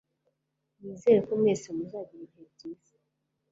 [0.89, 2.93] Nzi neza ko mwese muzagira ibihe byiza.